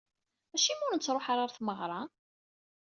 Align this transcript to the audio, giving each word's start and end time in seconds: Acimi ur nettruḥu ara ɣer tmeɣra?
Acimi 0.55 0.83
ur 0.87 0.93
nettruḥu 0.95 1.29
ara 1.31 1.43
ɣer 1.43 1.51
tmeɣra? 1.51 2.01